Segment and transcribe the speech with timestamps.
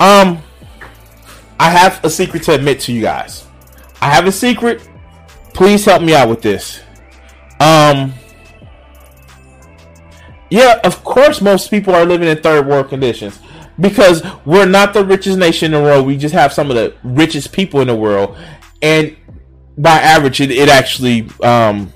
[0.00, 0.42] um,
[1.58, 3.46] I have a secret to admit to you guys.
[4.00, 4.88] I have a secret.
[5.54, 6.80] Please help me out with this.
[7.60, 8.14] Um,
[10.50, 13.38] yeah, of course, most people are living in third world conditions
[13.78, 16.06] because we're not the richest nation in the world.
[16.06, 18.36] We just have some of the richest people in the world,
[18.82, 19.16] and
[19.78, 21.92] by average, it, it actually um,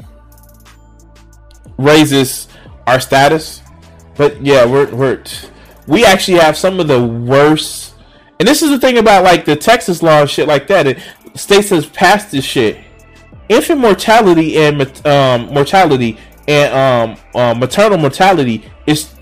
[1.79, 2.49] raises
[2.87, 3.63] our status.
[4.17, 5.23] But yeah, we're we're
[5.87, 7.94] we actually have some of the worst.
[8.39, 10.87] And this is the thing about like the Texas law and shit like that.
[10.87, 10.99] It,
[11.35, 12.79] states has passed this shit.
[13.49, 16.17] Infant mortality and um, mortality
[16.49, 19.15] and um, uh, maternal mortality is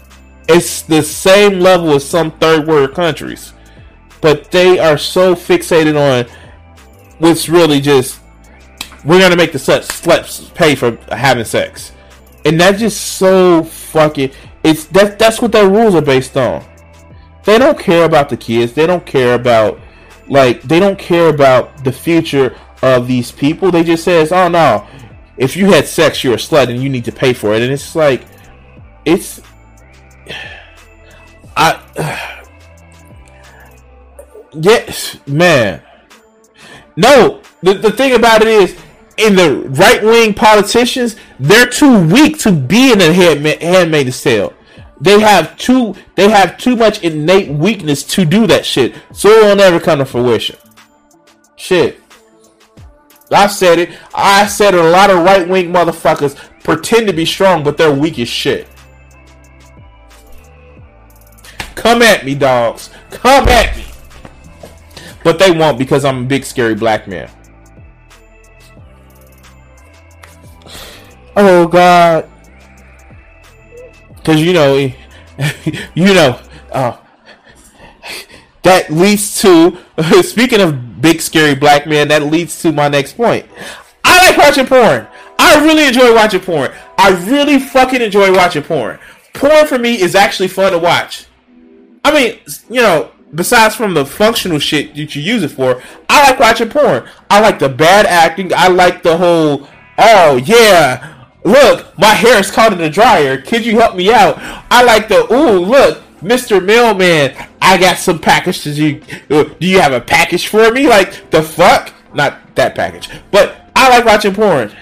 [0.49, 3.53] it's the same level as some third world countries,
[4.21, 6.31] but they are so fixated on
[7.19, 8.21] what's really just
[9.05, 11.93] we're gonna make the sluts pay for having sex,
[12.45, 14.31] and that's just so fucking.
[14.63, 16.65] It's that that's what their rules are based on.
[17.45, 18.73] They don't care about the kids.
[18.73, 19.81] They don't care about
[20.29, 23.71] like they don't care about the future of these people.
[23.71, 24.87] They just says, "Oh no,
[25.37, 27.63] if you had sex, you're a slut and you need to pay for it.
[27.63, 28.27] And it's like,
[29.05, 29.41] it's,
[31.57, 32.47] I,
[34.53, 35.83] yes, man.
[36.97, 38.79] No, the, the thing about it is,
[39.19, 44.55] in the right wing politicians, they're too weak to be in a handmaid's tale.
[45.03, 49.45] They have too they have too much innate weakness to do that shit, so it
[49.45, 50.57] will never come to fruition.
[51.57, 52.01] Shit.
[53.33, 53.99] I said it.
[54.15, 54.81] I said it.
[54.81, 58.69] A lot of right wing motherfuckers pretend to be strong, but they're weak as shit.
[61.75, 62.91] Come at me, dogs.
[63.11, 63.85] Come at me.
[65.25, 67.29] But they won't because I'm a big, scary black man.
[71.35, 72.29] Oh, God.
[74.23, 74.77] Because, you know,
[75.95, 76.41] you know,
[76.71, 76.97] uh,
[78.63, 79.77] that leads to,
[80.23, 83.47] speaking of big scary black man, that leads to my next point.
[84.05, 85.09] I like watching porn.
[85.39, 86.71] I really enjoy watching porn.
[86.97, 88.99] I really fucking enjoy watching porn.
[89.35, 91.27] Porn for me is actually fun to watch.
[92.05, 96.31] I mean, you know, besides from the functional shit that you use it for, I
[96.31, 97.09] like watching porn.
[97.29, 98.53] I like the bad acting.
[98.55, 99.69] I like the whole,
[99.99, 103.41] oh yeah, look, my hair is caught in the dryer.
[103.41, 104.37] Could you help me out?
[104.71, 106.65] I like the, ooh, look, Mr.
[106.65, 108.79] Mailman, I got some packages.
[108.79, 110.89] You uh, do you have a package for me?
[110.89, 111.93] Like the fuck?
[112.15, 114.73] Not that package, but I like watching porn.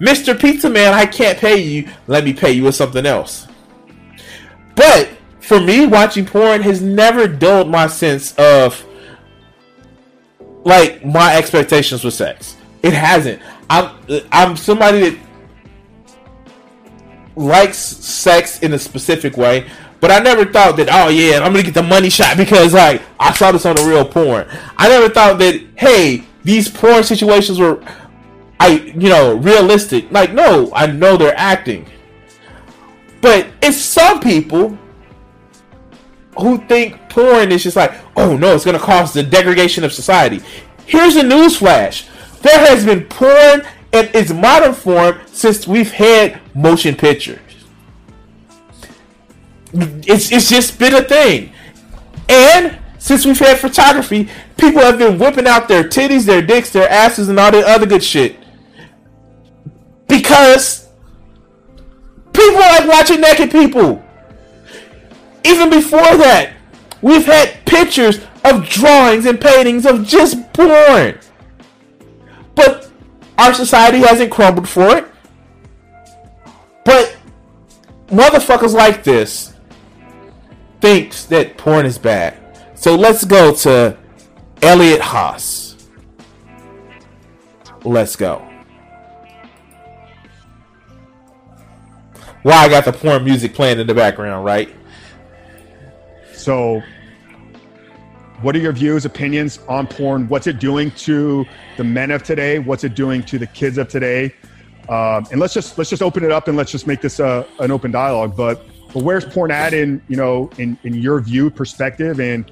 [0.00, 0.38] Mr.
[0.38, 1.88] Pizza Man, I can't pay you.
[2.06, 3.46] Let me pay you with something else.
[4.74, 5.10] But
[5.40, 8.84] for me, watching porn has never dulled my sense of
[10.64, 12.56] like my expectations with sex.
[12.82, 13.40] It hasn't.
[13.68, 13.96] I'm
[14.30, 15.18] I'm somebody that
[17.36, 19.68] likes sex in a specific way.
[20.00, 23.02] But I never thought that, oh yeah, I'm gonna get the money shot because like
[23.20, 24.46] I saw this on a real porn.
[24.76, 27.82] I never thought that, hey, these porn situations were,
[28.60, 30.10] I you know, realistic.
[30.10, 31.88] Like no, I know they're acting,
[33.20, 34.78] but it's some people
[36.38, 40.40] who think porn is just like, oh no, it's gonna cause the degradation of society.
[40.84, 42.08] Here's a newsflash:
[42.42, 43.62] there has been porn
[43.92, 47.40] in its modern form since we've had motion pictures.
[49.72, 51.52] It's it's just been a thing.
[52.28, 56.88] And since we've had photography, people have been whipping out their titties, their dicks, their
[56.88, 58.36] asses, and all that other good shit.
[60.08, 60.88] Because
[62.32, 64.02] people like watching naked people.
[65.44, 66.54] Even before that,
[67.02, 71.18] we've had pictures of drawings and paintings of just porn.
[72.54, 72.85] But
[73.38, 75.06] our society hasn't crumbled for it.
[76.84, 77.16] But
[78.08, 79.54] motherfuckers like this
[80.80, 82.36] thinks that porn is bad.
[82.74, 83.96] So let's go to
[84.62, 85.88] Elliot Haas.
[87.84, 88.46] Let's go.
[92.42, 94.72] Why I got the porn music playing in the background, right?
[96.32, 96.82] So,
[98.42, 100.28] what are your views, opinions on porn?
[100.28, 101.46] What's it doing to
[101.76, 102.58] the men of today?
[102.58, 104.34] What's it doing to the kids of today?
[104.88, 107.46] Um, and let's just let's just open it up and let's just make this a,
[107.60, 108.36] an open dialogue.
[108.36, 112.20] But but where's porn at in you know in in your view perspective?
[112.20, 112.50] And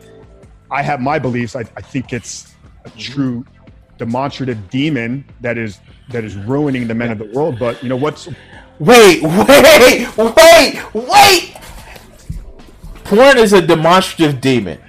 [0.71, 1.55] I have my beliefs.
[1.55, 2.55] I, I think it's
[2.85, 3.45] a true
[3.99, 7.59] demonstrative demon that is that is ruining the men of the world.
[7.59, 8.29] But you know what's
[8.81, 11.57] Wait, wait, wait, wait!
[13.05, 14.81] Porn is a demonstrative demon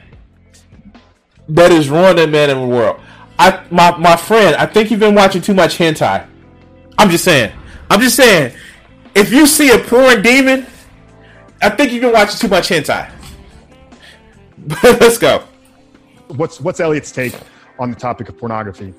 [1.49, 2.99] that is ruining men in the world.
[3.37, 6.27] I my my friend, I think you've been watching too much hentai.
[6.97, 7.51] I'm just saying.
[7.89, 8.55] I'm just saying.
[9.13, 10.65] If you see a porn demon,
[11.61, 13.11] I think you've been watching too much hentai.
[14.83, 15.43] Let's go.
[16.27, 17.35] what's what's Elliot's take
[17.77, 18.93] on the topic of pornography?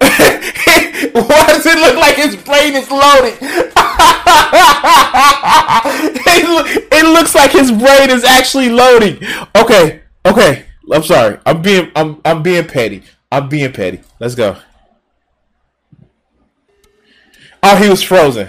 [0.00, 3.38] Why does it look like his brain is loading?
[6.26, 9.18] it, it looks like his brain is actually loading.
[9.56, 10.64] Okay, okay.
[10.92, 11.38] I'm sorry.
[11.46, 13.02] I'm being I'm I'm being petty.
[13.30, 14.00] I'm being petty.
[14.18, 14.56] Let's go.
[17.62, 18.48] Oh, he was frozen,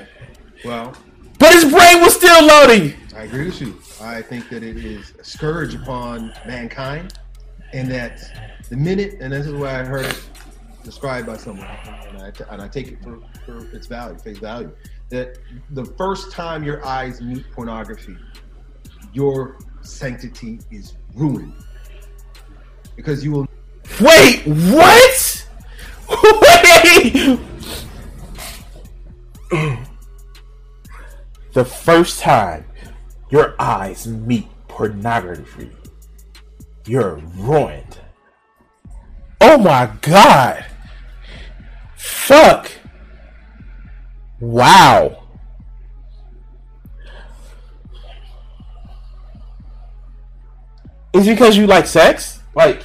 [0.63, 0.95] Well,
[1.37, 2.93] but his brain was still loading.
[3.13, 3.77] I agree with you.
[4.01, 7.13] I think that it is a scourge upon mankind,
[7.73, 10.29] and that the minute, and this is what I heard it
[10.83, 14.71] described by someone, and I, and I take it for, for its value, face value,
[15.09, 15.37] that
[15.71, 18.15] the first time your eyes meet pornography,
[19.13, 21.53] your sanctity is ruined.
[22.95, 23.47] Because you will
[23.99, 25.47] Wait, what?
[26.83, 27.39] Wait.
[31.53, 32.65] the first time
[33.29, 35.71] your eyes meet pornography,
[36.85, 37.99] you're ruined.
[39.39, 40.65] Oh my god.
[41.95, 42.71] Fuck.
[44.39, 45.20] Wow.
[51.13, 52.41] Is because you like sex?
[52.55, 52.83] Like,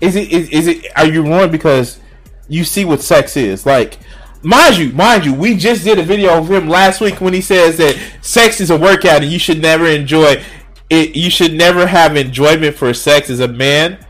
[0.00, 2.00] is it is, is it are you ruined because
[2.48, 3.66] you see what sex is?
[3.66, 3.98] Like,
[4.42, 7.40] mind you, mind you, we just did a video of him last week when he
[7.40, 10.42] says that sex is a workout and you should never enjoy
[10.90, 11.16] it.
[11.16, 14.04] You should never have enjoyment for sex as a man.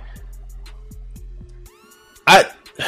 [2.27, 2.47] I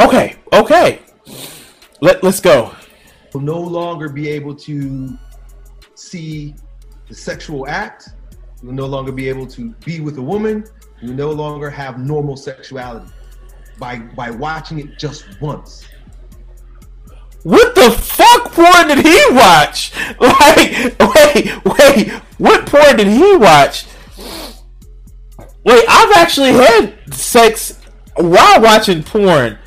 [0.00, 1.00] okay, okay.
[2.00, 2.74] Let let's go.
[3.32, 5.16] We'll no longer be able to
[5.94, 6.54] see
[7.08, 8.10] the sexual act.
[8.62, 10.64] You will no longer be able to be with a woman.
[11.00, 13.12] You no longer have normal sexuality
[13.78, 15.86] by by watching it just once.
[17.44, 19.92] What the fuck porn did he watch?
[20.20, 23.86] Like, wait, wait, what porn did he watch?
[25.64, 27.78] Wait, I've actually had sex
[28.16, 29.58] while watching porn.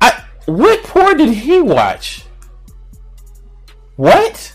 [0.00, 2.24] I what porn did he watch?
[3.96, 4.53] What?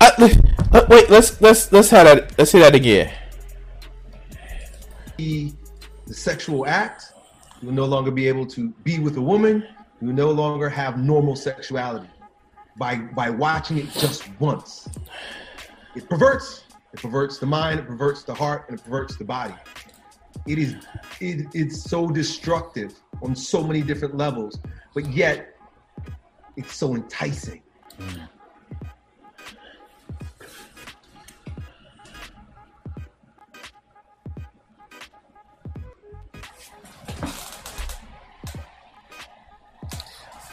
[0.00, 0.40] I,
[0.72, 2.38] uh, wait, let's let's let's have that.
[2.38, 3.12] Let's say that again.
[5.16, 5.52] The,
[6.06, 7.12] the sexual act.
[7.60, 9.66] You will no longer be able to be with a woman.
[10.00, 12.08] You no longer have normal sexuality
[12.76, 14.88] by by watching it just once.
[15.96, 16.64] It perverts.
[16.92, 17.80] It perverts the mind.
[17.80, 19.54] It perverts the heart, and it perverts the body.
[20.46, 20.76] It is
[21.20, 24.60] it, it's so destructive on so many different levels,
[24.94, 25.56] but yet
[26.56, 27.62] it's so enticing.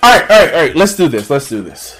[0.06, 0.76] All right, all right, all right.
[0.76, 1.32] Let's do this.
[1.32, 2.00] Let's do this.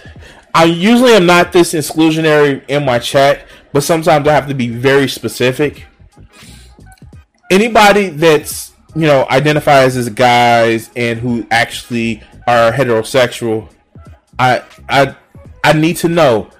[0.54, 4.68] I usually am not this exclusionary in my chat, but sometimes I have to be
[4.68, 5.88] very specific.
[7.50, 13.74] Anybody that's you know identifies as guys and who actually are heterosexual,
[14.38, 15.16] I I
[15.64, 16.52] I need to know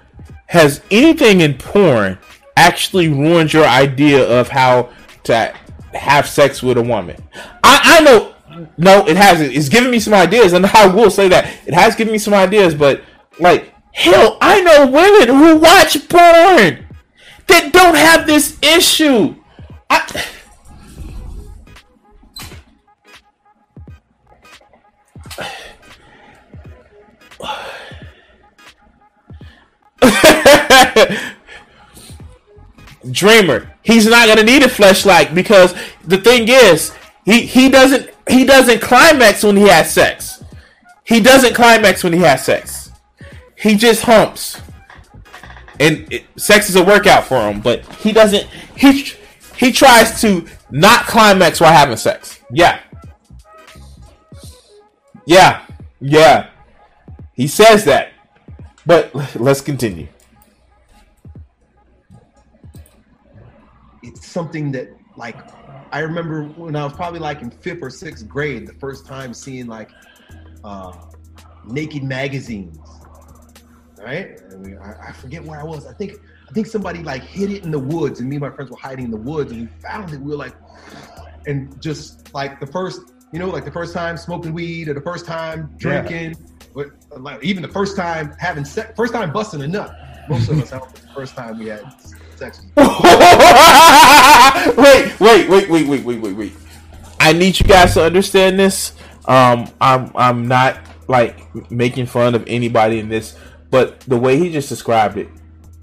[0.46, 2.18] has anything in porn
[2.56, 4.90] actually ruined your idea of how
[5.22, 5.54] to
[5.94, 7.22] have sex with a woman?
[7.62, 8.34] I I know
[8.76, 9.52] no, it hasn't.
[9.52, 12.34] It's given me some ideas, and I will say that it has given me some
[12.34, 12.74] ideas.
[12.74, 13.02] But
[13.38, 16.86] like, hell, I know women who watch porn
[17.46, 19.34] that don't have this issue.
[19.90, 20.24] I...
[33.10, 36.92] Dreamer, he's not gonna need a fleshlight because the thing is,
[37.24, 40.42] he he doesn't he doesn't climax when he has sex.
[41.04, 42.90] He doesn't climax when he has sex.
[43.56, 44.60] he just humps,
[45.78, 47.60] and it, sex is a workout for him.
[47.60, 48.46] But he doesn't.
[48.76, 49.12] He
[49.56, 52.40] he tries to not climax while having sex.
[52.50, 52.80] Yeah,
[55.26, 55.64] yeah,
[56.00, 56.50] yeah.
[57.34, 58.12] He says that.
[58.86, 60.08] But let's continue.
[64.02, 65.36] It's something that like
[65.92, 69.32] I remember when I was probably like in fifth or sixth grade, the first time
[69.32, 69.90] seeing like
[70.64, 70.92] uh,
[71.64, 72.78] naked magazines.
[73.98, 74.38] Right?
[74.52, 75.86] I, mean, I, I forget where I was.
[75.86, 76.18] I think
[76.48, 78.76] I think somebody like hid it in the woods, and me and my friends were
[78.76, 80.20] hiding in the woods, and we found it.
[80.20, 80.54] We were like,
[81.46, 83.00] and just like the first,
[83.32, 86.36] you know, like the first time smoking weed, or the first time drinking,
[86.76, 86.84] yeah.
[87.10, 89.96] but like even the first time having sex, first time busting a nut.
[90.28, 91.84] Most of us, I don't the first time we had
[94.76, 96.52] wait, wait, wait, wait, wait, wait, wait, wait.
[97.18, 98.92] I need you guys to understand this.
[99.26, 103.36] Um, I'm I'm not like making fun of anybody in this,
[103.70, 105.28] but the way he just described it,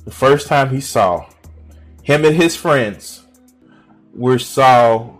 [0.05, 1.27] the first time he saw
[2.03, 3.24] him and his friends
[4.13, 5.17] were saw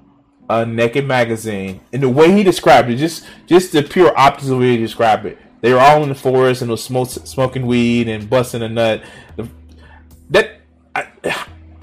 [0.50, 4.72] a naked magazine, and the way he described it, just just the pure opposite way
[4.72, 5.38] he described it.
[5.62, 9.04] They were all in the forest and was smoking weed and busting a nut.
[10.30, 10.60] That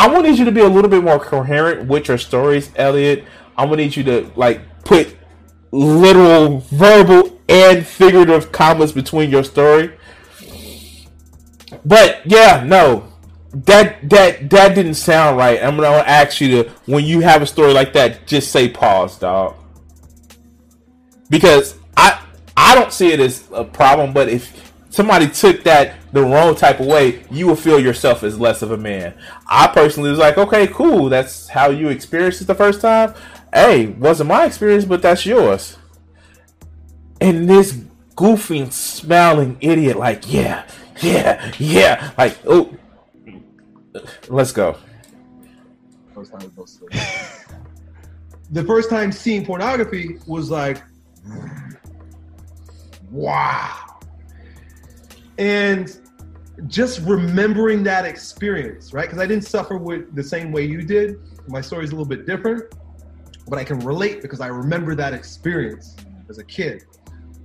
[0.01, 3.25] I, wanted you to be a little bit more coherent with your stories, Elliot.
[3.57, 5.17] I need you to like put
[5.73, 9.93] literal, verbal, and figurative commas between your story.
[11.85, 13.13] But yeah, no,
[13.53, 15.63] that that that didn't sound right.
[15.63, 19.19] I'm gonna ask you to when you have a story like that, just say pause,
[19.19, 19.57] dog.
[21.29, 22.23] Because I
[22.57, 26.81] I don't see it as a problem, but if somebody took that the wrong type
[26.81, 29.15] of way, you will feel yourself as less of a man.
[29.47, 31.09] I personally was like, okay, cool.
[31.09, 33.15] That's how you experienced it the first time.
[33.53, 35.77] Hey, wasn't my experience, but that's yours.
[37.21, 37.79] And this
[38.17, 40.67] goofy, smiling idiot, like, yeah,
[41.01, 42.75] yeah, yeah, like, oh,
[44.29, 44.77] let's go.
[48.51, 50.83] the first time seeing pornography was like,
[53.11, 53.90] wow
[55.41, 55.99] and
[56.67, 59.07] just remembering that experience, right?
[59.07, 61.19] Because I didn't suffer with the same way you did.
[61.49, 62.75] My story is a little bit different,
[63.49, 65.97] but I can relate because I remember that experience
[66.29, 66.85] as a kid.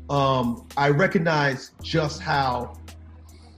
[0.09, 2.77] Um, I recognize just how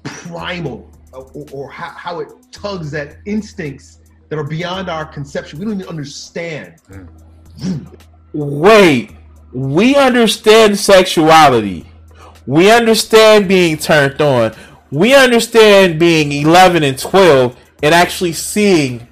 [0.03, 5.57] primal uh, or, or how, how, it tugs at instincts that are beyond our conception.
[5.59, 6.75] We don't even understand.
[8.33, 9.15] Wait,
[9.51, 11.87] we understand sexuality
[12.47, 14.55] we understand being turned on.
[14.89, 19.07] We understand being 11 and 12 and actually seeing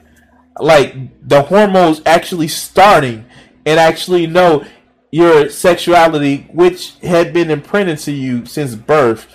[0.59, 0.95] like
[1.27, 3.25] the hormones actually starting
[3.65, 4.65] and actually know
[5.11, 9.27] your sexuality, which had been imprinted to you since birth,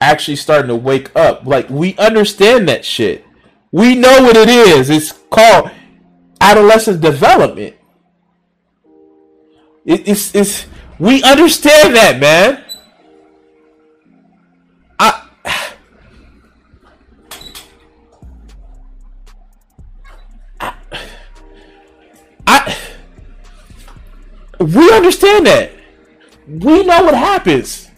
[0.00, 1.44] actually starting to wake up.
[1.44, 3.24] Like we understand that shit.
[3.72, 4.88] We know what it is.
[4.88, 5.70] It's called
[6.40, 7.74] adolescent development.
[9.84, 10.66] It, it's it's
[10.98, 12.64] we understand that, man.
[24.58, 25.72] We understand that.
[26.46, 27.90] We know what happens.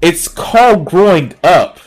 [0.00, 1.80] It's called growing up.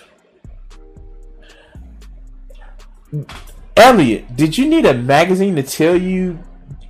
[3.78, 6.40] Elliot, did you need a magazine to tell you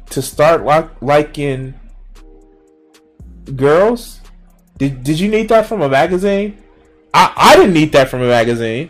[0.09, 0.65] to start
[1.01, 1.73] liking
[3.55, 4.19] girls?
[4.77, 6.57] Did Did you need that from a magazine?
[7.13, 8.89] I I didn't need that from a magazine.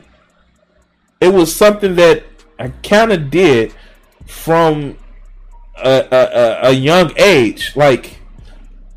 [1.19, 2.23] It was something that
[2.57, 3.73] I kind of did
[4.25, 4.97] from
[5.83, 7.75] a, a, young age.
[7.75, 8.19] Like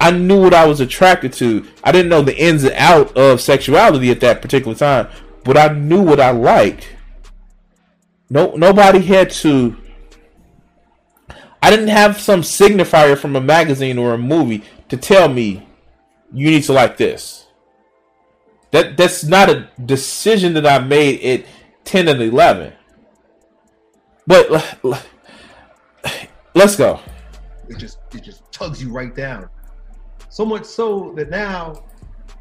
[0.00, 1.66] I knew what I was attracted to.
[1.82, 5.08] I didn't know the ins and out of sexuality at that particular time,
[5.44, 6.88] but I knew what I liked.
[8.30, 9.76] No, nobody had to.
[11.62, 15.66] I didn't have some signifier from a magazine or a movie to tell me
[16.32, 17.46] you need to like this.
[18.72, 21.46] That that's not a decision that I made at
[21.84, 22.72] ten and eleven.
[24.26, 24.50] But
[26.54, 27.00] let's go.
[27.68, 29.48] It just it just tugs you right down.
[30.28, 31.84] So much so that now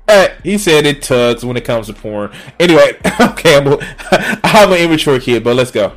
[0.08, 2.32] Hey, he said it tugs when it comes to porn.
[2.60, 3.78] Anyway, okay, I'm, a,
[4.44, 5.96] I'm an immature kid, but let's go.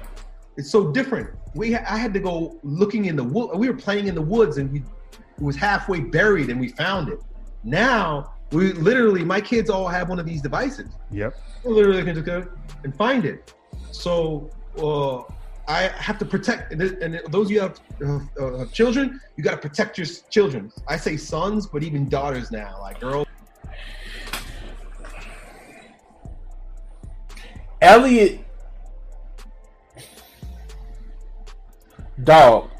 [0.56, 1.30] It's so different.
[1.54, 3.56] We I had to go looking in the wood.
[3.56, 7.08] We were playing in the woods, and we it was halfway buried, and we found
[7.08, 7.20] it.
[7.64, 10.88] Now we literally, my kids all have one of these devices.
[11.10, 11.34] Yep.
[11.64, 12.46] We literally can just go
[12.84, 13.52] and find it.
[13.90, 15.30] So uh,
[15.68, 19.68] I have to protect, and those of you have uh, uh, children, you got to
[19.68, 20.70] protect your children.
[20.86, 23.26] I say sons, but even daughters now, like girls.
[27.82, 28.40] Elliot,
[32.22, 32.70] dog.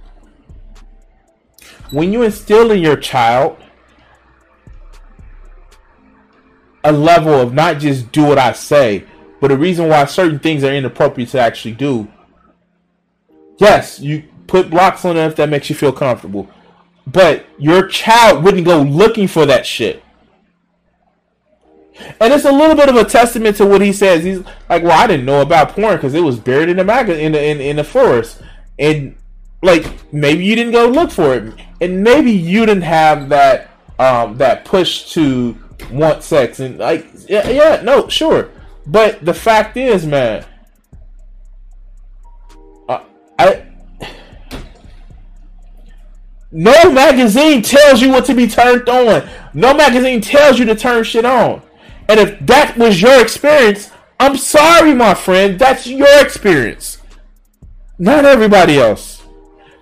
[1.90, 3.59] When you instill in your child
[6.85, 9.05] a level of not just do what I say,
[9.40, 12.09] but the reason why certain things are inappropriate to actually do
[13.59, 16.49] Yes, you put blocks on them if that makes you feel comfortable.
[17.07, 20.03] But your child wouldn't go looking for that shit.
[22.21, 24.23] And it's a little bit of a testament to what he says.
[24.23, 27.09] He's like, "Well, I didn't know about porn because it was buried in the mag-
[27.09, 28.43] in the in, in the forest,
[28.79, 29.17] and
[29.63, 34.37] like maybe you didn't go look for it, and maybe you didn't have that um
[34.37, 35.57] that push to
[35.91, 38.51] want sex, and like yeah, yeah, no, sure,
[38.87, 40.45] but the fact is, man,
[43.38, 43.62] I."
[46.52, 49.28] No magazine tells you what to be turned on.
[49.52, 51.62] No magazine tells you to turn shit on.
[52.09, 55.59] And if that was your experience, I'm sorry, my friend.
[55.59, 56.99] That's your experience.
[57.99, 59.23] Not everybody else.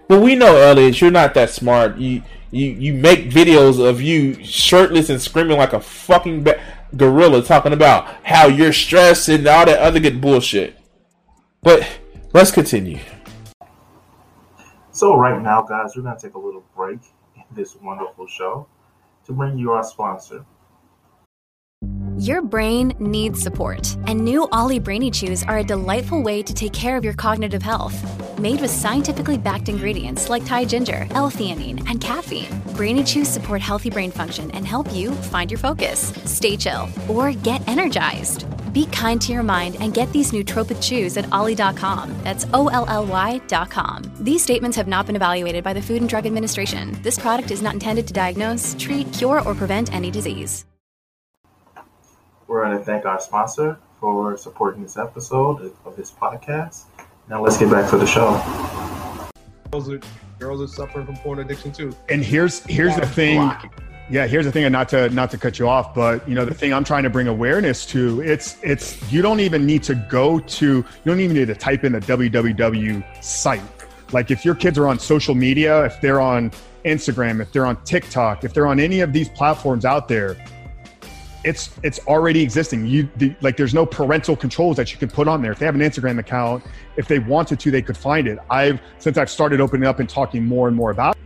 [0.09, 1.99] But we know, Elliot, you're not that smart.
[1.99, 6.61] You you you make videos of you shirtless and screaming like a fucking ba-
[6.97, 10.79] gorilla, talking about how you're stressed and all that other good bullshit.
[11.63, 11.87] But
[12.33, 12.99] let's continue.
[14.95, 17.01] So right now, guys, we're gonna take a little break
[17.35, 18.69] in this wonderful show
[19.27, 20.47] to bring you our sponsor.
[22.17, 26.73] Your brain needs support, and new Olly Brainy Chews are a delightful way to take
[26.73, 27.97] care of your cognitive health.
[28.39, 33.91] Made with scientifically backed ingredients like Thai ginger, L-theanine, and caffeine, Brainy Chews support healthy
[33.91, 38.47] brain function and help you find your focus, stay chill, or get energized.
[38.75, 42.13] Be kind to your mind and get these nootropic chews at olly.com.
[42.25, 44.03] That's O L L Y.com.
[44.19, 47.01] These statements have not been evaluated by the Food and Drug Administration.
[47.03, 50.67] This product is not intended to diagnose, treat, cure, or prevent any disease.
[52.49, 56.87] We're going to thank our sponsor for supporting this episode of this podcast.
[57.29, 58.33] Now let's get back to the show.
[59.71, 60.01] Girls are,
[60.41, 61.95] girls are suffering from porn addiction too.
[62.09, 63.39] And here's here's the thing.
[63.39, 63.71] Block it.
[64.11, 66.45] Yeah, here's the thing, and not to not to cut you off, but you know
[66.45, 68.21] the thing I'm trying to bring awareness to.
[68.21, 71.85] It's it's you don't even need to go to you don't even need to type
[71.85, 73.63] in the www site.
[74.13, 76.51] Like if your kids are on social media, if they're on
[76.85, 80.37] Instagram, if they're on TikTok, if they're on any of these platforms out there,
[81.43, 82.87] it's it's already existing.
[82.87, 85.53] You the, like there's no parental controls that you can put on there.
[85.53, 86.63] If they have an Instagram account,
[86.97, 88.39] if they wanted to, they could find it.
[88.51, 91.17] I've since I've started opening up and talking more and more about.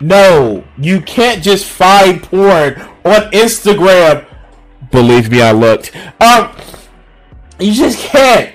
[0.00, 4.26] No, you can't just find porn on Instagram.
[4.90, 5.94] Believe me, I looked.
[6.20, 6.56] Um,
[7.58, 8.54] you just can't.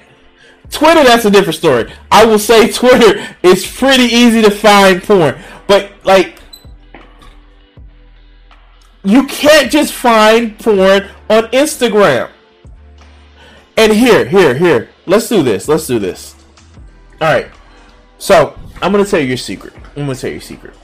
[0.71, 1.91] Twitter, that's a different story.
[2.11, 6.39] I will say Twitter is pretty easy to find porn, but like,
[9.03, 12.31] you can't just find porn on Instagram.
[13.77, 14.89] And here, here, here.
[15.05, 15.67] Let's do this.
[15.67, 16.35] Let's do this.
[17.21, 17.47] All right.
[18.17, 19.73] So I'm gonna tell you your secret.
[19.95, 20.75] I'm gonna tell you your secret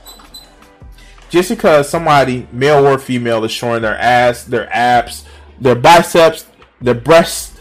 [1.30, 5.24] just because somebody, male or female, is showing their ass, their abs,
[5.60, 6.46] their biceps,
[6.80, 7.58] their breasts,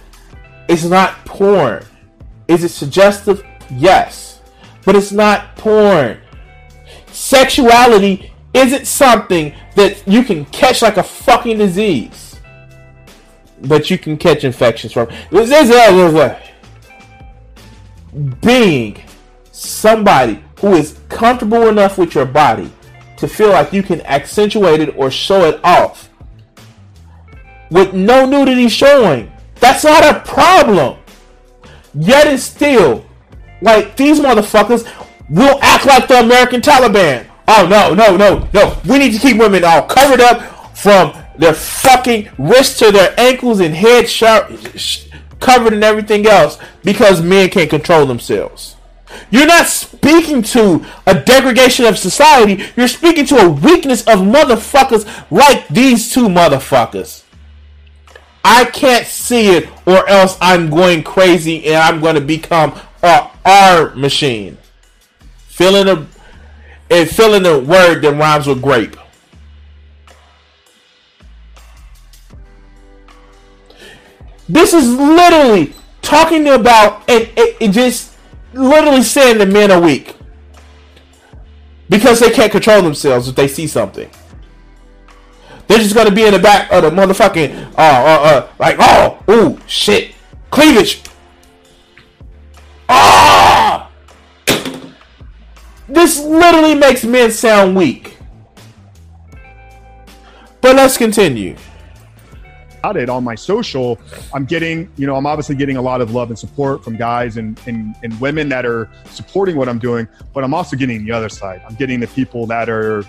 [0.67, 1.85] it's not porn.
[2.47, 3.43] Is it suggestive?
[3.71, 4.41] Yes.
[4.85, 6.19] But it's not porn.
[7.11, 12.39] Sexuality isn't something that you can catch like a fucking disease.
[13.61, 15.09] But you can catch infections from.
[15.29, 16.35] This is
[18.41, 18.99] being
[19.51, 22.71] somebody who is comfortable enough with your body
[23.19, 26.09] to feel like you can accentuate it or show it off
[27.69, 29.31] with no nudity showing.
[29.55, 30.97] That's not a problem.
[31.93, 33.05] Yet and still,
[33.61, 34.87] like these motherfuckers
[35.29, 37.27] will act like the American Taliban.
[37.47, 38.77] Oh no, no, no, no.
[38.87, 43.59] We need to keep women all covered up from their fucking wrists to their ankles
[43.59, 45.07] and head sharp, sh-
[45.39, 48.75] covered and everything else because men can't control themselves.
[49.31, 52.63] You're not speaking to a degradation of society.
[52.75, 57.23] You're speaking to a weakness of motherfuckers like these two motherfuckers.
[58.43, 63.29] I can't see it, or else I'm going crazy and I'm going to become a
[63.45, 64.57] R machine.
[65.47, 66.07] Filling a
[66.89, 68.95] and filling a word that rhymes with grape.
[74.47, 78.15] This is literally talking about and, it, and just
[78.53, 80.15] literally saying that men are weak
[81.89, 84.09] because they can't control themselves if they see something.
[85.67, 89.23] They're just gonna be in the back of the motherfucking uh uh, uh like oh
[89.29, 90.15] ooh shit
[90.49, 91.03] cleavage.
[92.87, 93.89] Ah!
[95.87, 98.17] This literally makes men sound weak.
[100.61, 101.55] But let's continue.
[102.79, 103.99] About it on my social,
[104.33, 107.37] I'm getting, you know, I'm obviously getting a lot of love and support from guys
[107.37, 111.11] and, and, and women that are supporting what I'm doing, but I'm also getting the
[111.11, 111.61] other side.
[111.67, 113.03] I'm getting the people that are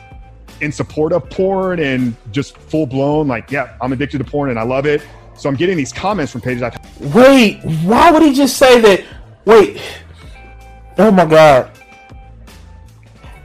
[0.61, 4.59] in support of porn and just full blown, like, yeah, I'm addicted to porn and
[4.59, 5.03] I love it.
[5.35, 6.63] So I'm getting these comments from pages.
[6.63, 6.77] I
[7.15, 9.05] Wait, why would he just say that?
[9.47, 9.81] Wait,
[10.99, 11.71] oh my god.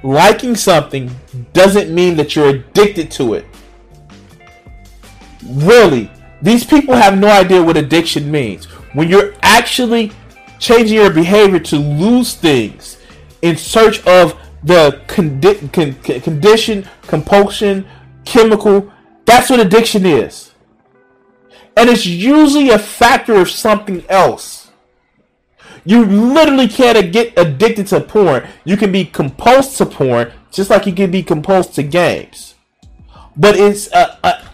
[0.04, 1.10] Liking something
[1.54, 3.46] doesn't mean that you're addicted to it.
[5.48, 6.12] Really,
[6.46, 8.66] these people have no idea what addiction means.
[8.94, 10.12] When you're actually
[10.60, 12.98] changing your behavior to lose things
[13.42, 17.88] in search of the condi- con- condition, compulsion,
[18.26, 18.92] chemical,
[19.26, 20.52] that's what addiction is.
[21.76, 24.70] And it's usually a factor of something else.
[25.84, 28.48] You literally can't get addicted to porn.
[28.64, 32.54] You can be compulsed to porn, just like you can be compulsed to games.
[33.36, 34.45] But it's a, a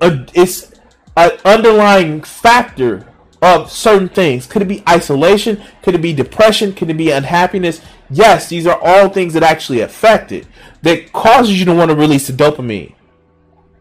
[0.00, 0.72] a, it's
[1.16, 3.06] an underlying factor
[3.42, 4.46] of certain things.
[4.46, 5.62] Could it be isolation?
[5.82, 6.72] Could it be depression?
[6.72, 7.80] Could it be unhappiness?
[8.10, 10.46] Yes, these are all things that actually affect it
[10.82, 12.94] that causes you to want to release the dopamine.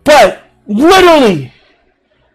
[0.03, 1.53] But literally,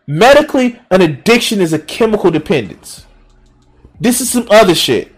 [0.07, 3.07] medically, an addiction is a chemical dependence.
[4.01, 5.15] This is some other shit.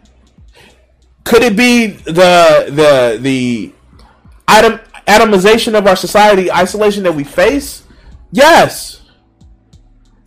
[1.24, 3.72] Could it be the the the
[4.46, 7.82] atom, atomization of our society, isolation that we face?
[8.32, 9.02] Yes.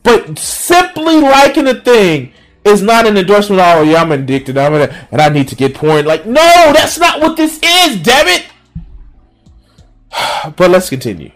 [0.04, 2.34] But simply liking a thing
[2.64, 3.62] is not an endorsement.
[3.64, 4.58] Oh, yeah, I'm addicted.
[4.58, 6.06] I'm gonna, and I need to get porn.
[6.06, 8.02] Like, no, that's not what this is.
[8.02, 8.46] Damn it.
[10.56, 11.32] But let's continue.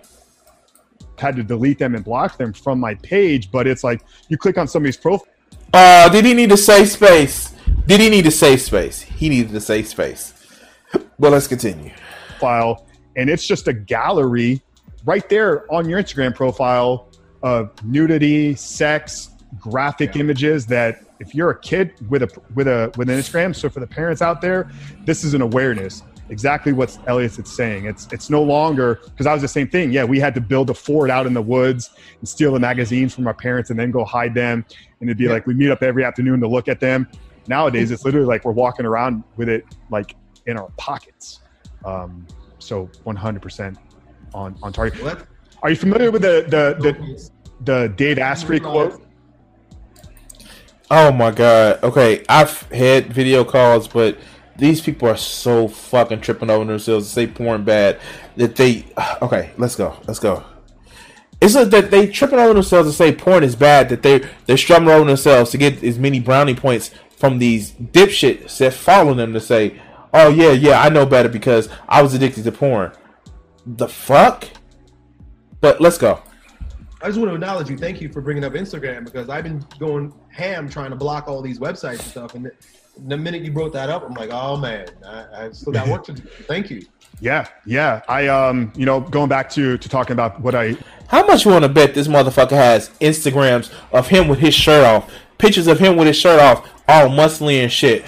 [1.17, 4.58] Had to delete them and block them from my page, but it's like you click
[4.58, 5.28] on somebody's profile.
[5.73, 7.54] Uh, did he need a safe space?
[7.88, 9.02] Did he need a safe space?
[9.02, 10.34] He needed a safe space.
[11.17, 11.91] Well, let's continue.
[12.39, 14.62] File, and it's just a gallery
[15.05, 17.09] right there on your Instagram profile
[17.41, 20.21] of nudity, sex, graphic yeah.
[20.21, 23.79] images that if you're a kid with a with a with an Instagram, so for
[23.79, 24.71] the parents out there,
[25.05, 26.03] this is an awareness.
[26.29, 27.85] Exactly what Elliot's is saying.
[27.85, 29.91] It's it's no longer because I was the same thing.
[29.91, 33.13] Yeah, we had to build a fort out in the woods and steal the magazines
[33.13, 34.65] from our parents and then go hide them.
[34.99, 35.31] And it'd be yeah.
[35.31, 37.07] like we meet up every afternoon to look at them.
[37.47, 41.41] Nowadays, it's literally like we're walking around with it like in our pockets.
[41.83, 42.25] Um,
[42.59, 43.77] so 100%
[44.33, 45.03] on on target.
[45.03, 45.25] What?
[45.61, 47.29] Are you familiar with the the the,
[47.63, 49.01] the Dave Asprey quote?
[50.91, 51.83] Oh my god.
[51.83, 54.17] Okay, I've had video calls, but
[54.57, 57.99] these people are so fucking tripping over themselves to say porn bad
[58.37, 58.85] that they.
[59.21, 59.97] Okay, let's go.
[60.05, 60.43] Let's go.
[61.41, 63.89] It's like that they tripping over themselves to say porn is bad.
[63.89, 68.57] That they they're strumming over themselves to get as many brownie points from these dipshits
[68.57, 69.81] that follow them to say,
[70.13, 72.91] "Oh yeah, yeah, I know better because I was addicted to porn."
[73.65, 74.47] The fuck?
[75.62, 76.21] But let's go.
[77.02, 77.78] I just want to acknowledge you.
[77.78, 81.41] Thank you for bringing up Instagram because I've been going ham trying to block all
[81.41, 82.36] these websites and stuff.
[82.36, 82.49] And
[83.08, 86.06] the minute you brought that up, I'm like, oh man, I, I still got work
[86.06, 86.21] to do.
[86.21, 86.82] Thank you.
[87.19, 88.02] Yeah, yeah.
[88.08, 90.78] I um, you know, going back to to talking about what I.
[91.08, 94.86] How much you want to bet this motherfucker has Instagrams of him with his shirt
[94.86, 98.06] off, pictures of him with his shirt off, all muscly and shit.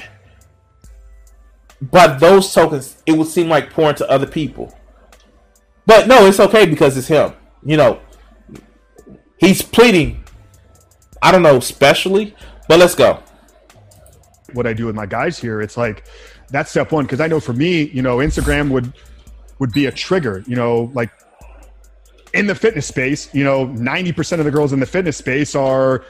[1.82, 4.74] By those tokens, it would seem like porn to other people.
[5.86, 7.34] But no, it's okay because it's him.
[7.64, 8.00] You know,
[9.38, 10.24] he's pleading.
[11.22, 12.36] I don't know, specially,
[12.68, 13.22] but let's go.
[14.54, 16.06] What I do with my guys here, it's like
[16.50, 18.94] that's step one because I know for me, you know, Instagram would
[19.60, 20.44] would be a trigger.
[20.48, 21.12] You know, like
[22.34, 25.56] in the fitness space, you know, ninety percent of the girls in the fitness space
[25.56, 26.06] are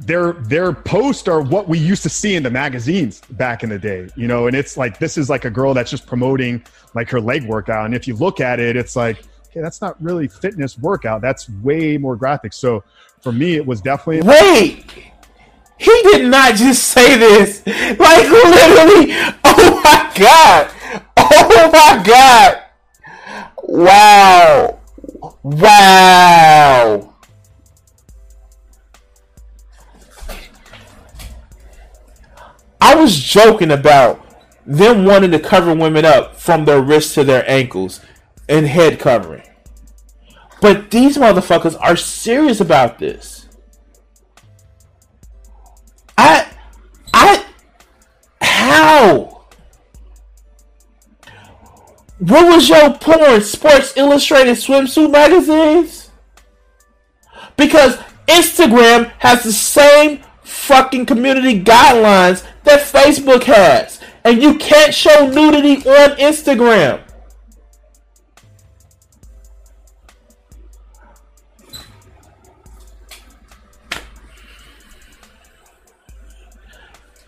[0.00, 3.78] their their posts are what we used to see in the magazines back in the
[3.78, 6.62] day you know and it's like this is like a girl that's just promoting
[6.94, 7.86] like her leg workout.
[7.86, 11.20] And if you look at it it's like okay that's not really fitness workout.
[11.20, 12.52] That's way more graphic.
[12.52, 12.82] So
[13.20, 14.84] for me it was definitely wait!
[15.76, 17.66] He did not just say this.
[17.66, 19.12] Like literally
[19.44, 20.70] oh my god.
[21.16, 22.62] Oh my god.
[23.62, 24.80] Wow.
[25.42, 27.13] Wow
[32.94, 34.24] I was joking about
[34.64, 38.00] them wanting to cover women up from their wrists to their ankles
[38.48, 39.42] and head covering.
[40.60, 43.48] But these motherfuckers are serious about this.
[46.16, 46.48] I
[47.12, 47.44] I
[48.40, 49.46] how?
[52.18, 53.40] What was your porn?
[53.40, 56.12] Sports Illustrated swimsuit magazines?
[57.56, 57.96] Because
[58.28, 64.00] Instagram has the same fucking community guidelines that Facebook has.
[64.24, 67.00] And you can't show nudity on Instagram.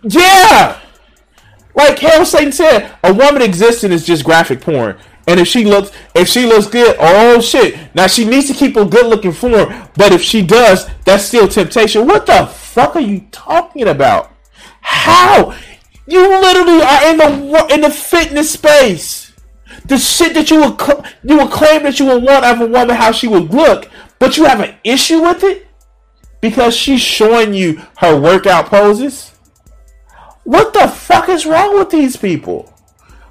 [0.09, 0.81] Yeah!
[1.75, 4.99] Like Carol Satan said, a woman existing is just graphic porn.
[5.29, 7.95] And if she looks if she looks good, oh shit.
[7.95, 11.49] Now she needs to keep a good looking form, but if she does, that's still
[11.49, 12.07] temptation.
[12.07, 14.36] What the fuck are you talking about?
[14.87, 15.53] How?
[16.07, 19.33] You literally are in the in the fitness space.
[19.87, 20.81] The shit that you would
[21.25, 24.37] you would claim that you would want of a woman how she would look, but
[24.37, 25.67] you have an issue with it
[26.41, 29.33] because she's showing you her workout poses.
[30.45, 32.73] What the fuck is wrong with these people?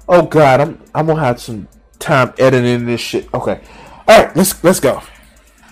[0.06, 3.32] Oh god, I'm I'm gonna have some time editing this shit.
[3.32, 3.62] Okay,
[4.06, 5.00] all right, let's let's go.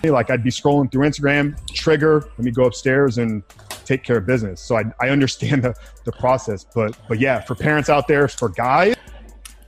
[0.03, 3.43] Like I'd be scrolling through Instagram, trigger, let me go upstairs and
[3.85, 4.61] take care of business.
[4.61, 8.49] So I, I understand the, the process, but but yeah, for parents out there, for
[8.49, 8.97] guys,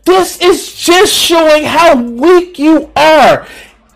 [0.04, 3.46] this is just showing how weak you are.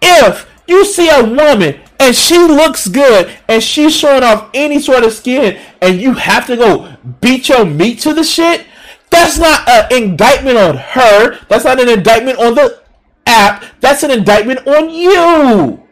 [0.03, 5.05] If you see a woman and she looks good and she's showing off any sort
[5.05, 8.67] of skin and you have to go beat your meat to the shit,
[9.11, 11.39] that's not an indictment on her.
[11.49, 12.83] That's not an indictment on the
[13.27, 13.65] app.
[13.81, 15.83] That's an indictment on you.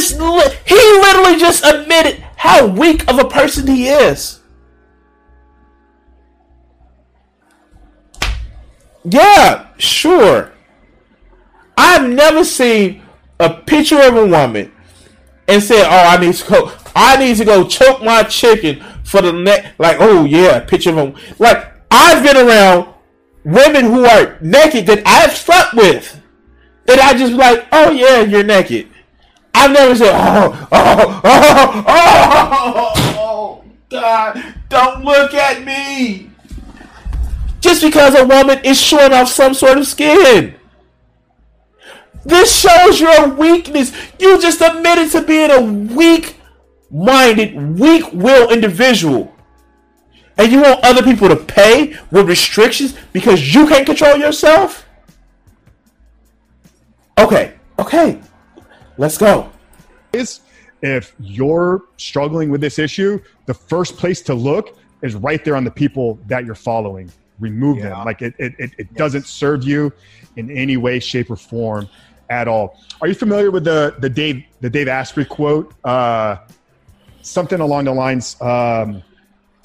[0.00, 4.40] This he literally just admitted how weak of a person he is.
[9.04, 10.52] Yeah, sure.
[11.76, 13.02] I've never seen
[13.38, 14.72] a picture of a woman
[15.48, 16.72] and said, "Oh, I need to go.
[16.94, 20.96] I need to go choke my chicken for the neck." Like, oh yeah, picture of
[20.96, 21.14] them.
[21.38, 22.92] Like, I've been around
[23.44, 26.20] women who are naked that I've slept with,
[26.86, 28.89] and I just like, "Oh yeah, you're naked."
[29.60, 36.30] I've never said, "Oh, oh, oh, oh, oh, God, don't look at me."
[37.60, 40.54] Just because a woman is showing off some sort of skin.
[42.24, 43.92] This shows your weakness.
[44.18, 46.36] You just admitted to being a weak
[46.90, 49.34] minded, weak willed individual.
[50.38, 54.86] And you want other people to pay with restrictions because you can't control yourself?
[57.18, 58.20] Okay, okay.
[59.00, 59.50] Let's go.
[60.82, 65.64] If you're struggling with this issue, the first place to look is right there on
[65.64, 67.10] the people that you're following.
[67.38, 67.88] Remove yeah.
[67.88, 68.04] them.
[68.04, 68.98] Like it, it, it, it yes.
[68.98, 69.90] doesn't serve you
[70.36, 71.88] in any way, shape, or form
[72.28, 72.78] at all.
[73.00, 75.72] Are you familiar with the the Dave the Dave Asprey quote?
[75.82, 76.36] Uh,
[77.22, 79.02] something along the lines: um,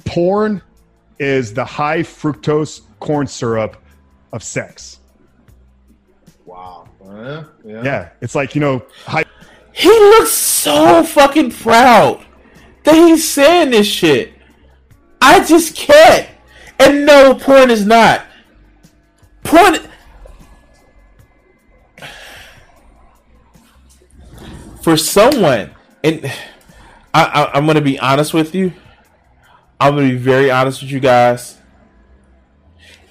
[0.06, 0.62] "Porn
[1.20, 3.76] is the high fructose corn syrup
[4.32, 5.02] of sex."
[6.46, 6.85] Wow.
[7.16, 7.84] Yeah.
[7.84, 8.86] yeah, it's like you know.
[9.06, 9.26] High-
[9.74, 12.26] he looks so fucking proud
[12.84, 14.34] that he's saying this shit.
[15.22, 16.30] I just can't.
[16.80, 18.26] And no, porn is not.
[19.44, 19.78] Porn
[24.82, 25.72] for someone,
[26.04, 26.26] and
[27.14, 28.72] I, I, am going to be honest with you.
[29.80, 31.58] I'm going to be very honest with you guys.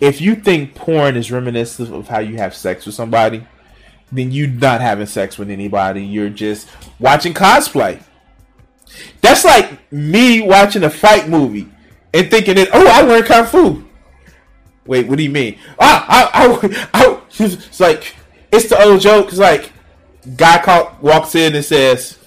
[0.00, 3.46] If you think porn is reminiscent of how you have sex with somebody,
[4.12, 6.04] then you're not having sex with anybody.
[6.04, 8.02] You're just watching cosplay.
[9.20, 11.68] That's like me watching a fight movie
[12.12, 13.84] and thinking that, oh, I learned kung fu.
[14.86, 15.58] Wait, what do you mean?
[15.78, 18.14] Ah, I, I, I, it's like
[18.52, 19.28] it's the old joke.
[19.28, 19.72] It's like
[20.36, 22.18] guy walks in and says,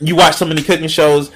[0.00, 1.30] "You watch so many cooking shows.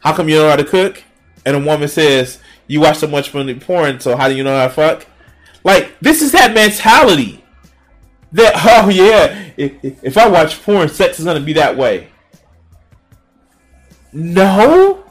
[0.00, 1.02] How come you don't know how to cook?"
[1.44, 4.68] And a woman says, "You watch so much porn, so how do you know how
[4.68, 5.06] to fuck?"
[5.64, 7.39] Like this is that mentality.
[8.32, 12.08] That oh yeah, if, if I watch porn, sex is gonna be that way.
[14.12, 15.04] No.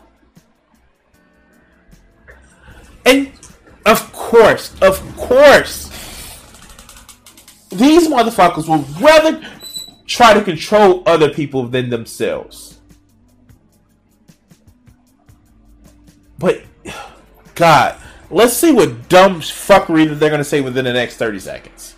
[3.06, 3.32] And
[3.86, 5.90] of course, of course,
[7.72, 9.42] these motherfuckers will rather
[10.06, 12.80] try to control other people than themselves.
[16.40, 16.62] But,
[17.56, 21.89] God, let's see what dumb fuckery that they're to say within the next 30 seconds.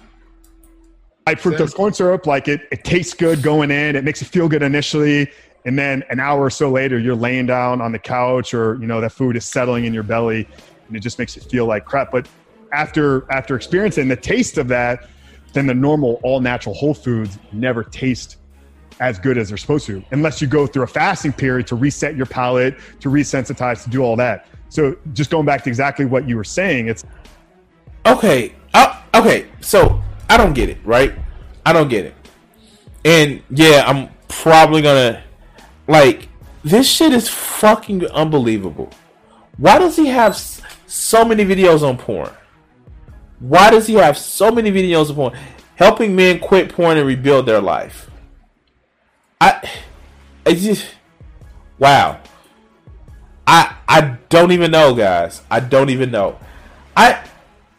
[1.31, 3.95] I fructose corn syrup, like it, it tastes good going in.
[3.95, 5.31] It makes you feel good initially.
[5.63, 8.87] And then an hour or so later, you're laying down on the couch or, you
[8.87, 10.45] know, that food is settling in your belly
[10.87, 12.11] and it just makes you feel like crap.
[12.11, 12.27] But
[12.73, 15.07] after, after experiencing the taste of that,
[15.53, 18.37] then the normal all natural whole foods never taste
[18.99, 22.15] as good as they're supposed to unless you go through a fasting period to reset
[22.15, 26.29] your palate to resensitize to do all that so just going back to exactly what
[26.29, 27.03] you were saying it's
[28.05, 31.13] okay uh, okay so i don't get it right
[31.65, 32.15] i don't get it
[33.05, 35.23] and yeah i'm probably gonna
[35.87, 36.27] like
[36.63, 38.91] this shit is fucking unbelievable
[39.57, 40.35] why does he have
[40.91, 42.31] so many videos on porn?
[43.39, 45.37] Why does he have so many videos of porn?
[45.75, 48.09] Helping men quit porn and rebuild their life.
[49.39, 49.67] I,
[50.45, 50.87] I just,
[51.79, 52.19] wow.
[53.47, 55.41] I I don't even know, guys.
[55.49, 56.37] I don't even know.
[56.95, 57.23] I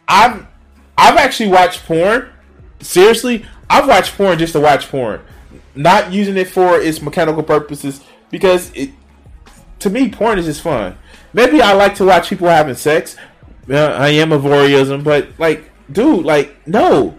[0.07, 0.45] I've
[0.97, 2.29] I've actually watched porn.
[2.83, 5.21] Seriously, I've watched porn just to watch porn,
[5.73, 8.91] not using it for its mechanical purposes because it
[9.79, 10.97] to me porn is just fun.
[11.33, 13.15] Maybe I like to watch people having sex.
[13.69, 17.17] Uh, I am a voyeurism, but like, dude, like, no.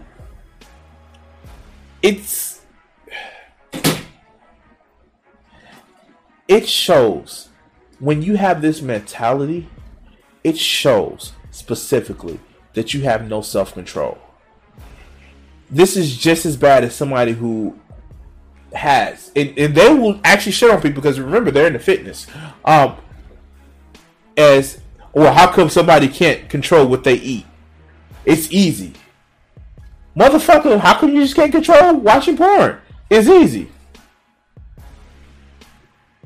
[2.03, 2.61] It's
[6.46, 7.48] it shows
[7.98, 9.68] when you have this mentality,
[10.42, 12.38] it shows specifically
[12.74, 14.18] that you have no self control.
[15.75, 17.79] This is just as bad as somebody who
[18.73, 22.27] has, and, and they will actually shit on people because remember they're into fitness.
[22.65, 22.97] Um,
[24.37, 24.81] as
[25.13, 27.47] well, how come somebody can't control what they eat?
[28.25, 28.95] It's easy,
[30.17, 30.81] motherfucker.
[30.81, 32.81] How come you just can't control watching porn?
[33.11, 33.69] It's easy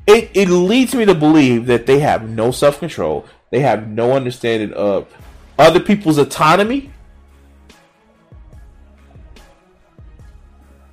[0.09, 3.25] it, it leads me to believe that they have no self control.
[3.51, 5.07] They have no understanding of
[5.57, 6.91] other people's autonomy.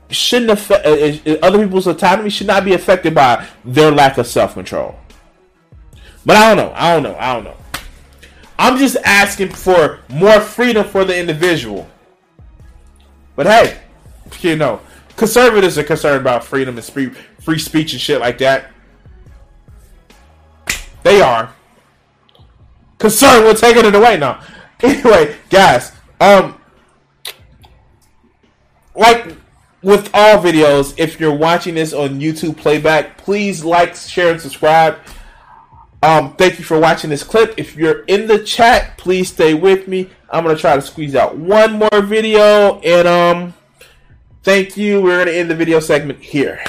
[0.08, 4.18] Shouldn't affect uh, uh, uh, other people's autonomy should not be affected by their lack
[4.18, 4.96] of self control.
[6.24, 6.72] But I don't know.
[6.76, 7.16] I don't know.
[7.18, 7.56] I don't know.
[8.58, 11.88] I'm just asking for more freedom for the individual.
[13.34, 13.80] But hey,
[14.40, 14.80] you know,
[15.16, 18.70] conservatives are concerned about freedom and free, free speech and shit like that.
[21.02, 21.54] They are
[22.98, 24.42] concerned with taking it away now.
[24.82, 25.90] Anyway, guys,
[26.20, 26.60] um,
[28.94, 29.34] like
[29.82, 34.98] with all videos, if you're watching this on YouTube playback, please like, share, and subscribe.
[36.02, 37.54] Um, thank you for watching this clip.
[37.56, 40.10] If you're in the chat, please stay with me.
[40.30, 43.54] I'm gonna try to squeeze out one more video, and um,
[44.42, 45.00] thank you.
[45.00, 46.62] We're gonna end the video segment here.